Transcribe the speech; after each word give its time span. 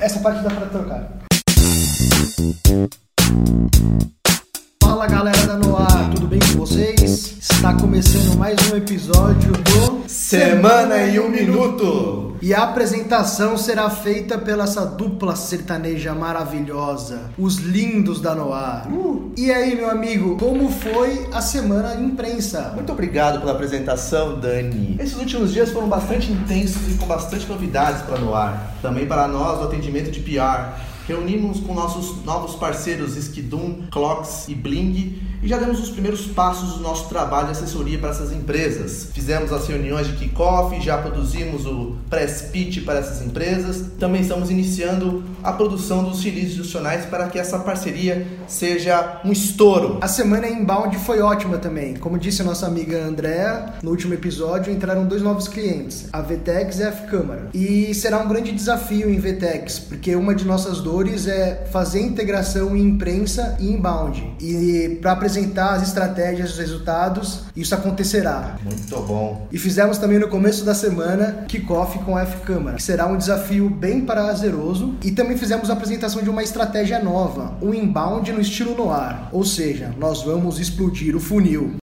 Essa 0.00 0.18
parte 0.20 0.42
dá 0.42 0.48
pra 0.48 0.66
trocar. 0.66 1.10
Fala 4.82 5.06
galera 5.06 5.46
da 5.46 5.56
Noar, 5.58 6.10
tudo 6.14 6.26
bem 6.26 6.38
com 6.38 6.58
vocês? 6.58 6.89
Está 7.60 7.74
começando 7.74 8.38
mais 8.38 8.56
um 8.72 8.76
episódio 8.78 9.52
do 9.52 10.08
Semana 10.08 11.06
em 11.06 11.18
um 11.18 11.28
Minuto. 11.28 12.34
E 12.40 12.54
a 12.54 12.62
apresentação 12.62 13.58
será 13.58 13.90
feita 13.90 14.38
pela 14.38 14.64
essa 14.64 14.86
dupla 14.86 15.36
sertaneja 15.36 16.14
maravilhosa, 16.14 17.30
os 17.36 17.56
lindos 17.56 18.18
da 18.18 18.34
Noar. 18.34 18.88
Uh. 18.90 19.30
E 19.36 19.52
aí, 19.52 19.76
meu 19.76 19.90
amigo, 19.90 20.38
como 20.38 20.70
foi 20.70 21.28
a 21.34 21.42
semana 21.42 22.00
imprensa? 22.00 22.72
Muito 22.74 22.92
obrigado 22.92 23.40
pela 23.40 23.52
apresentação, 23.52 24.40
Dani. 24.40 24.96
Esses 24.98 25.18
últimos 25.18 25.52
dias 25.52 25.68
foram 25.68 25.86
bastante 25.86 26.32
intensos 26.32 26.90
e 26.90 26.94
com 26.94 27.04
bastante 27.04 27.46
novidades 27.46 28.00
para 28.00 28.16
Noar. 28.16 28.72
Também 28.80 29.04
para 29.04 29.28
nós, 29.28 29.60
o 29.60 29.64
atendimento 29.64 30.10
de 30.10 30.20
PR. 30.20 30.80
Reunimos 31.10 31.58
com 31.58 31.74
nossos 31.74 32.24
novos 32.24 32.54
parceiros 32.54 33.16
Skidum, 33.16 33.88
Clocks 33.90 34.46
e 34.46 34.54
Bling 34.54 35.18
e 35.42 35.48
já 35.48 35.56
demos 35.56 35.80
os 35.80 35.90
primeiros 35.90 36.26
passos 36.26 36.74
do 36.74 36.82
nosso 36.82 37.08
trabalho 37.08 37.46
de 37.46 37.52
assessoria 37.52 37.98
para 37.98 38.10
essas 38.10 38.30
empresas. 38.30 39.08
Fizemos 39.12 39.50
as 39.52 39.66
reuniões 39.66 40.06
de 40.06 40.12
kickoff, 40.12 40.78
já 40.80 40.98
produzimos 40.98 41.64
o 41.66 41.96
press 42.10 42.42
pitch 42.52 42.84
para 42.84 42.98
essas 42.98 43.22
empresas. 43.26 43.86
Também 43.98 44.20
estamos 44.20 44.50
iniciando 44.50 45.24
a 45.42 45.52
produção 45.52 46.04
dos 46.04 46.22
releases 46.22 46.50
institucionais 46.50 47.06
para 47.06 47.28
que 47.28 47.38
essa 47.38 47.58
parceria 47.58 48.26
seja 48.46 49.20
um 49.24 49.32
estouro. 49.32 49.98
A 50.02 50.08
semana 50.08 50.46
inbound 50.46 50.96
foi 50.98 51.20
ótima 51.20 51.56
também. 51.56 51.94
Como 51.94 52.18
disse 52.18 52.42
a 52.42 52.44
nossa 52.44 52.66
amiga 52.66 53.02
Andrea, 53.02 53.74
no 53.82 53.90
último 53.90 54.12
episódio 54.12 54.70
entraram 54.70 55.06
dois 55.06 55.22
novos 55.22 55.48
clientes, 55.48 56.06
a 56.12 56.20
VTEX 56.20 56.78
e 56.78 56.82
a 56.84 56.88
F-Câmara. 56.88 57.48
E 57.54 57.94
será 57.94 58.18
um 58.18 58.28
grande 58.28 58.52
desafio 58.52 59.08
em 59.08 59.18
VTEX, 59.18 59.78
porque 59.78 60.14
uma 60.14 60.34
de 60.34 60.44
nossas 60.44 60.80
dores 60.80 60.99
é 61.26 61.66
fazer 61.70 62.00
integração 62.00 62.76
em 62.76 62.82
imprensa 62.82 63.56
e 63.58 63.70
inbound. 63.72 64.34
E 64.40 64.98
para 65.00 65.12
apresentar 65.12 65.74
as 65.74 65.82
estratégias 65.82 66.52
os 66.52 66.58
resultados, 66.58 67.42
isso 67.56 67.74
acontecerá. 67.74 68.56
Muito 68.62 68.96
bom. 69.00 69.48
E 69.50 69.58
fizemos 69.58 69.98
também 69.98 70.18
no 70.18 70.28
começo 70.28 70.64
da 70.64 70.74
semana 70.74 71.44
kickoff 71.48 71.98
com 72.00 72.16
a 72.16 72.22
F-Câmara, 72.22 72.76
que 72.76 72.82
será 72.82 73.06
um 73.06 73.16
desafio 73.16 73.70
bem 73.70 74.00
prazeroso. 74.02 74.94
E 75.02 75.10
também 75.10 75.36
fizemos 75.36 75.70
a 75.70 75.72
apresentação 75.72 76.22
de 76.22 76.30
uma 76.30 76.42
estratégia 76.42 77.02
nova, 77.02 77.56
o 77.60 77.74
inbound 77.74 78.32
no 78.32 78.40
estilo 78.40 78.76
noir, 78.76 79.28
ou 79.32 79.44
seja, 79.44 79.94
nós 79.98 80.22
vamos 80.22 80.58
explodir 80.58 81.16
o 81.16 81.20
funil. 81.20 81.76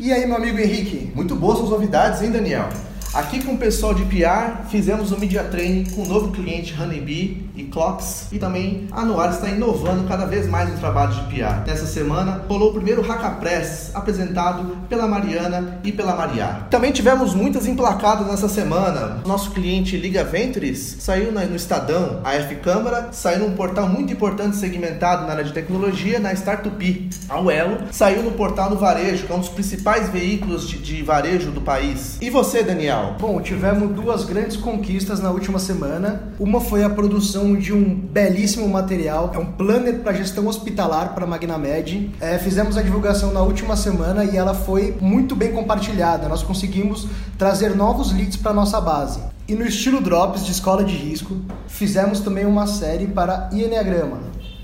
E 0.00 0.12
aí, 0.12 0.24
meu 0.26 0.36
amigo 0.36 0.58
Henrique? 0.58 1.10
Muito 1.14 1.34
boas 1.34 1.60
as 1.60 1.68
novidades, 1.68 2.22
hein, 2.22 2.30
Daniel? 2.30 2.68
Aqui 3.16 3.42
com 3.42 3.54
o 3.54 3.56
pessoal 3.56 3.94
de 3.94 4.04
PR, 4.04 4.68
fizemos 4.68 5.10
um 5.10 5.18
media 5.18 5.42
training 5.42 5.86
com 5.86 6.02
o 6.02 6.06
novo 6.06 6.32
cliente 6.32 6.78
Honeybee 6.78 7.48
e 7.56 7.64
Clocks 7.64 8.26
e 8.30 8.38
também 8.38 8.86
a 8.92 9.06
Noir 9.06 9.30
está 9.30 9.48
inovando 9.48 10.06
cada 10.06 10.26
vez 10.26 10.46
mais 10.46 10.68
no 10.68 10.76
trabalho 10.76 11.14
de 11.14 11.22
PR. 11.22 11.66
Nessa 11.66 11.86
semana, 11.86 12.42
rolou 12.46 12.68
o 12.68 12.74
primeiro 12.74 13.00
Hackapress 13.00 13.90
apresentado 13.94 14.76
pela 14.86 15.08
Mariana 15.08 15.80
e 15.82 15.90
pela 15.90 16.14
Maria. 16.14 16.66
Também 16.68 16.92
tivemos 16.92 17.32
muitas 17.32 17.66
emplacadas 17.66 18.26
nessa 18.26 18.50
semana. 18.50 19.22
Nosso 19.24 19.50
cliente 19.52 19.96
Liga 19.96 20.22
Ventures 20.22 20.98
saiu 21.00 21.32
no 21.32 21.56
Estadão, 21.56 22.20
a 22.22 22.34
F-Câmara 22.34 23.08
saiu 23.12 23.48
num 23.48 23.56
portal 23.56 23.88
muito 23.88 24.12
importante 24.12 24.56
segmentado 24.56 25.26
na 25.26 25.32
área 25.32 25.44
de 25.44 25.54
tecnologia, 25.54 26.20
na 26.20 26.34
Startup. 26.34 27.10
A 27.30 27.40
Uelo 27.40 27.78
saiu 27.90 28.22
no 28.22 28.32
portal 28.32 28.68
do 28.68 28.76
Varejo, 28.76 29.24
que 29.24 29.32
é 29.32 29.34
um 29.34 29.40
dos 29.40 29.48
principais 29.48 30.10
veículos 30.10 30.68
de, 30.68 30.76
de 30.76 31.02
varejo 31.02 31.50
do 31.50 31.62
país. 31.62 32.18
E 32.20 32.28
você, 32.28 32.62
Daniel? 32.62 33.05
Bom, 33.18 33.40
tivemos 33.40 33.94
duas 33.94 34.24
grandes 34.24 34.56
conquistas 34.56 35.20
na 35.20 35.30
última 35.30 35.58
semana. 35.58 36.32
Uma 36.38 36.60
foi 36.60 36.84
a 36.84 36.90
produção 36.90 37.56
de 37.56 37.72
um 37.72 37.94
belíssimo 37.94 38.68
material, 38.68 39.30
é 39.34 39.38
um 39.38 39.46
planner 39.46 40.00
para 40.00 40.12
gestão 40.12 40.46
hospitalar 40.46 41.14
para 41.14 41.24
a 41.24 41.26
Magnamed. 41.26 42.10
É, 42.20 42.38
fizemos 42.38 42.76
a 42.76 42.82
divulgação 42.82 43.32
na 43.32 43.40
última 43.40 43.76
semana 43.76 44.24
e 44.24 44.36
ela 44.36 44.52
foi 44.52 44.96
muito 45.00 45.34
bem 45.34 45.52
compartilhada. 45.52 46.28
Nós 46.28 46.42
conseguimos 46.42 47.06
trazer 47.38 47.74
novos 47.74 48.12
leads 48.12 48.36
para 48.36 48.52
nossa 48.52 48.80
base. 48.80 49.20
E 49.48 49.54
no 49.54 49.64
estilo 49.64 50.00
Drops 50.00 50.44
de 50.44 50.52
escola 50.52 50.84
de 50.84 50.94
risco, 50.94 51.36
fizemos 51.68 52.20
também 52.20 52.44
uma 52.44 52.66
série 52.66 53.06
para 53.06 53.48
Enneagrama. 53.52 54.18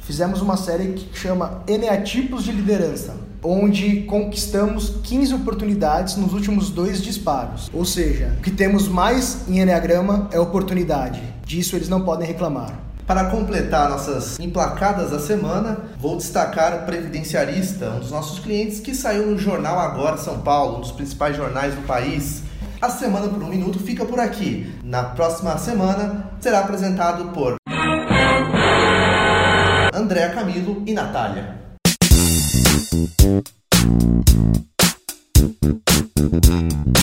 Fizemos 0.00 0.40
uma 0.40 0.56
série 0.56 0.94
que 0.94 1.18
chama 1.18 1.62
Eneatipos 1.66 2.44
de 2.44 2.52
Liderança 2.52 3.27
onde 3.42 4.02
conquistamos 4.02 4.96
15 5.02 5.34
oportunidades 5.34 6.16
nos 6.16 6.32
últimos 6.32 6.70
dois 6.70 7.02
disparos. 7.02 7.70
Ou 7.72 7.84
seja, 7.84 8.34
o 8.38 8.42
que 8.42 8.50
temos 8.50 8.88
mais 8.88 9.48
em 9.48 9.60
Enneagrama 9.60 10.28
é 10.32 10.40
oportunidade. 10.40 11.22
Disso 11.44 11.76
eles 11.76 11.88
não 11.88 12.02
podem 12.02 12.26
reclamar. 12.26 12.88
Para 13.06 13.24
completar 13.24 13.88
nossas 13.88 14.38
emplacadas 14.38 15.10
da 15.10 15.18
semana, 15.18 15.78
vou 15.98 16.18
destacar 16.18 16.82
o 16.82 16.84
Previdenciarista, 16.84 17.88
um 17.92 18.00
dos 18.00 18.10
nossos 18.10 18.38
clientes 18.38 18.80
que 18.80 18.94
saiu 18.94 19.26
no 19.26 19.38
jornal 19.38 19.78
Agora 19.78 20.18
São 20.18 20.40
Paulo, 20.40 20.76
um 20.76 20.80
dos 20.80 20.92
principais 20.92 21.34
jornais 21.34 21.74
do 21.74 21.80
país. 21.86 22.42
A 22.82 22.90
Semana 22.90 23.26
por 23.28 23.42
um 23.42 23.48
Minuto 23.48 23.78
fica 23.78 24.04
por 24.04 24.20
aqui. 24.20 24.70
Na 24.84 25.02
próxima 25.04 25.56
semana 25.56 26.30
será 26.38 26.60
apresentado 26.60 27.32
por 27.32 27.56
André 29.94 30.28
Camilo 30.28 30.82
e 30.86 30.92
Natália. 30.92 31.58
Thank 32.90 33.44
you. 36.34 36.47